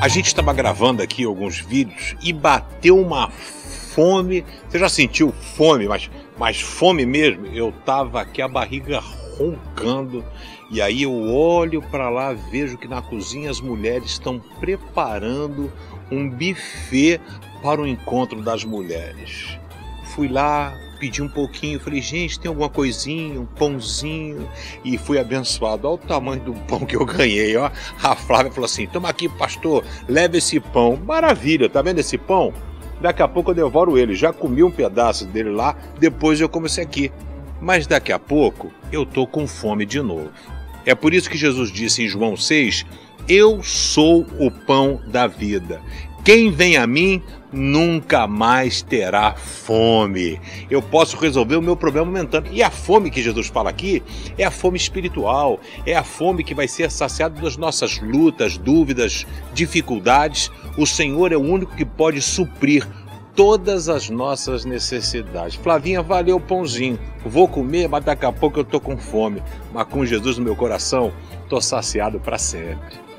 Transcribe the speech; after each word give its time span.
A 0.00 0.08
gente 0.08 0.28
estava 0.28 0.54
gravando 0.54 1.02
aqui 1.02 1.24
alguns 1.24 1.58
vídeos 1.58 2.16
e 2.22 2.32
bateu 2.32 2.98
uma 2.98 3.28
fome. 3.30 4.46
Você 4.66 4.78
já 4.78 4.88
sentiu 4.88 5.30
fome, 5.30 5.86
mas, 5.86 6.10
mas 6.38 6.58
fome 6.58 7.04
mesmo? 7.04 7.44
Eu 7.48 7.70
tava 7.84 8.18
aqui 8.18 8.40
a 8.40 8.48
barriga 8.48 8.98
roncando 9.36 10.24
e 10.70 10.80
aí 10.80 11.02
eu 11.02 11.12
olho 11.12 11.82
para 11.82 12.08
lá, 12.08 12.32
vejo 12.32 12.78
que 12.78 12.88
na 12.88 13.02
cozinha 13.02 13.50
as 13.50 13.60
mulheres 13.60 14.12
estão 14.12 14.40
preparando 14.58 15.70
um 16.10 16.30
buffet 16.30 17.20
para 17.62 17.82
o 17.82 17.86
encontro 17.86 18.40
das 18.40 18.64
mulheres. 18.64 19.58
Fui 20.14 20.28
lá, 20.28 20.74
pedi 21.00 21.22
um 21.22 21.28
pouquinho, 21.28 21.80
falei, 21.80 22.02
gente, 22.02 22.38
tem 22.38 22.50
alguma 22.50 22.68
coisinha, 22.68 23.40
um 23.40 23.46
pãozinho, 23.46 24.46
e 24.84 24.98
fui 24.98 25.18
abençoado. 25.18 25.88
Olha 25.88 25.94
o 25.94 25.98
tamanho 25.98 26.42
do 26.42 26.52
pão 26.52 26.80
que 26.80 26.94
eu 26.94 27.06
ganhei, 27.06 27.56
ó. 27.56 27.70
A 28.02 28.14
Flávia 28.14 28.52
falou 28.52 28.66
assim: 28.66 28.86
toma 28.86 29.08
aqui, 29.08 29.28
pastor, 29.28 29.82
leve 30.06 30.36
esse 30.38 30.60
pão. 30.60 30.96
Maravilha, 30.96 31.70
tá 31.70 31.80
vendo 31.80 32.00
esse 32.00 32.18
pão? 32.18 32.52
Daqui 33.00 33.22
a 33.22 33.28
pouco 33.28 33.50
eu 33.50 33.54
devoro 33.54 33.96
ele. 33.96 34.14
Já 34.14 34.30
comi 34.30 34.62
um 34.62 34.70
pedaço 34.70 35.24
dele 35.24 35.48
lá, 35.48 35.74
depois 35.98 36.38
eu 36.38 36.48
como 36.48 36.66
esse 36.66 36.82
aqui. 36.82 37.10
Mas 37.60 37.86
daqui 37.86 38.12
a 38.12 38.18
pouco 38.18 38.70
eu 38.92 39.06
tô 39.06 39.26
com 39.26 39.46
fome 39.46 39.86
de 39.86 40.02
novo. 40.02 40.30
É 40.84 40.94
por 40.94 41.14
isso 41.14 41.30
que 41.30 41.38
Jesus 41.38 41.72
disse 41.72 42.02
em 42.02 42.08
João 42.08 42.36
6: 42.36 42.84
Eu 43.26 43.62
sou 43.62 44.26
o 44.38 44.50
pão 44.50 45.00
da 45.06 45.26
vida. 45.26 45.80
Quem 46.32 46.52
vem 46.52 46.76
a 46.76 46.86
mim 46.86 47.20
nunca 47.52 48.24
mais 48.24 48.82
terá 48.82 49.34
fome. 49.34 50.40
Eu 50.70 50.80
posso 50.80 51.16
resolver 51.16 51.56
o 51.56 51.60
meu 51.60 51.76
problema 51.76 52.06
momentâneo. 52.06 52.52
E 52.52 52.62
a 52.62 52.70
fome 52.70 53.10
que 53.10 53.20
Jesus 53.20 53.48
fala 53.48 53.68
aqui 53.68 54.00
é 54.38 54.44
a 54.44 54.50
fome 54.52 54.76
espiritual, 54.76 55.58
é 55.84 55.96
a 55.96 56.04
fome 56.04 56.44
que 56.44 56.54
vai 56.54 56.68
ser 56.68 56.88
saciada 56.88 57.40
das 57.40 57.56
nossas 57.56 58.00
lutas, 58.00 58.56
dúvidas, 58.56 59.26
dificuldades. 59.52 60.52
O 60.78 60.86
Senhor 60.86 61.32
é 61.32 61.36
o 61.36 61.42
único 61.42 61.74
que 61.74 61.84
pode 61.84 62.22
suprir 62.22 62.86
todas 63.34 63.88
as 63.88 64.08
nossas 64.08 64.64
necessidades. 64.64 65.56
Flavinha, 65.56 66.00
valeu 66.00 66.36
o 66.36 66.40
pãozinho. 66.40 66.96
Vou 67.26 67.48
comer, 67.48 67.88
mas 67.88 68.04
daqui 68.04 68.24
a 68.24 68.30
pouco 68.30 68.60
eu 68.60 68.64
tô 68.64 68.78
com 68.78 68.96
fome. 68.96 69.42
Mas 69.74 69.88
com 69.88 70.06
Jesus 70.06 70.38
no 70.38 70.44
meu 70.44 70.54
coração, 70.54 71.12
tô 71.48 71.60
saciado 71.60 72.20
para 72.20 72.38
sempre. 72.38 73.09